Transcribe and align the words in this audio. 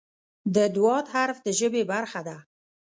د 0.55 0.57
"ض" 0.75 0.77
حرف 1.13 1.37
د 1.45 1.47
ژبې 1.59 1.81
برخه 1.91 2.21
ده. 2.27 2.37